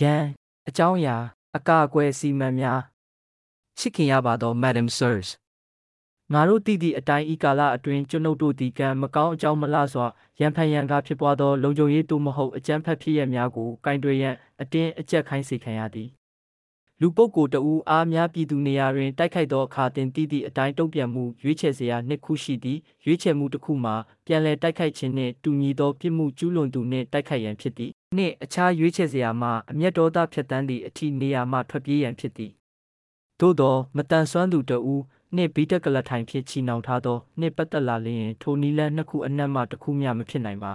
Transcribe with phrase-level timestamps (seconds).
[0.00, 0.22] ရန်
[0.68, 1.16] အကြောင်းအရာ
[1.56, 2.80] အကာအကွယ်စီမံများ
[3.78, 5.28] ချစ်ခင်ရပါသော Madam Sirs
[6.32, 10.06] ငါတို့တည်သည့်အတိုင်းဤကာလအတွင်းကျွန်ုပ်တို့သည်ကံမကောင်းအကြောင်းမလားစွာ
[10.40, 16.08] ရန်ဖန်ရန်ကားဖြစ်ပွားသောလုံခြုံရေးသို့မဟုတ်အကြမ်းဖက်ဖြစ်ရများကိုကင်တွယ်ရန်အတင်းအကျပ်ခိုင်းစေခံရသည်
[17.02, 23.94] လူပုဂ္ဂိုလ်တဦးအားများပြည်သူနေရာတွင်တိုက်ခိုက်သောအခါတင်တည်သည့်အတိုင်းတုံ့ပြန်မှုရွေးချယ်စရာနှစ်ခုရှိသည်ရွေးချယ်မှုတစ်ခုမှာ
[24.26, 32.50] ပြန်လည်တိုက်ခိုက်ခြင်းနှင့်တူညီသောပြစ်မှုကျူးလွန်သူနှင့်တိုက်ခိုက်ရန်ဖြစ်သည်နှင့်အခြားရွေးချယ်စရာမှာအမျက်ဒေါသဖြတ်တန်းသည့်အထိနေရာမှထွက်ပြေးရန်ဖြစ်သည်
[33.40, 35.02] သို့သောမတန်ဆွမ်းသူတဦး
[35.36, 40.72] နှင့်ဘီတက်ကလထိုင်ဖြင့်ချီနှောင်ထားသောနှင့်ပတ်သက်လာလျင်ထိုနီလန်းနှစ်ခုအနက်မှတစ်ခုမျှမဖြစ်နိုင်ပါ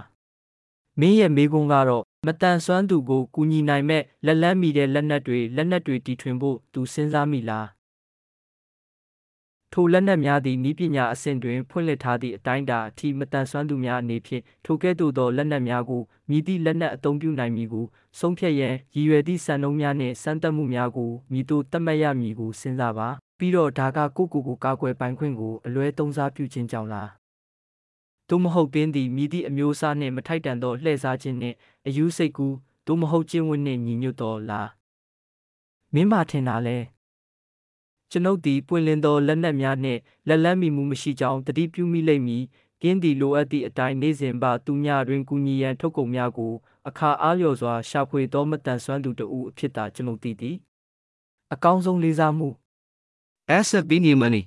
[0.99, 7.67] မင်းရဲ့မေးခွန်းကတော့ မတန်ဆွမ်းသူကိုကူညီနိုင်မဲ့လက်လန်းမီတဲ့လက်နက်တွေလက်နက်တွေတီထွင်ဖို့သူစဉ်းစားမိလား
[9.73, 17.85] ထိုလက်နက်များသည်ဤပညာအဆင့်တွင်ဖွင့်လှစ်ထားသည့်အတိုင်းအတာအထိမတန်ဆွမ်းသူများအနေဖြင့်ထိုကဲ့သို့သောလက်နက်များကိုမြည်သည့်လက်နက်အသုံးပြုနိုင်မည်ကို
[18.19, 23.07] ဆုံးဖြတ်ရန်ရည်ရွယ်သည့်စံနှုန်းများနှင့်စမ်းသပ်မှုများကိုမြည်သို့သတ်မှတ်ရမည်ကိုစဉ်းစားပါ
[23.39, 27.09] ပြီးတော့ဒါကကိုကိုကိုကာကွယ်ပိုင်ခွင့်ကိုအလွဲသုံးစားပြုခြင်းကြောင့်လား
[28.29, 31.55] သို့မဟုတ်ပင်သည်မြည်သည့်အမျိုးအစားနှင့်မထိုက်တန်သောလှည့်စားခြင်းနှင့်
[31.87, 34.69] အယူစိတ်ကူးသို့မဟုတ်ကျင့်ဝတ်နှင့်ညီညွတ်သောလား
[35.93, 36.77] မင်းမထင်တာလဲ
[38.11, 42.43] ကျွန်ုပ်သည်ပွင့်လင်းသောလက်နက်များနှင့်လက်လန်းမီမှုမရှိကြောင်းတတိပြုမိလိမ့်မည်
[42.81, 46.53] ကင်းသည်လိုအပ်သည့်အတိုင်းနေ့စဉ်ပါသူများတွင်ကူညီရန်ထုတ်ကုန်များကို
[46.87, 50.55] အခါအားလျော်စွာရှာဖွေသောမတန်ဆွမ်းသူတဦးအဖြစ်သာကျွန်ုပ်သိသည်
[51.53, 52.49] အကောင်းဆုံးလေးစားမှု
[53.57, 54.43] Asset Bini Money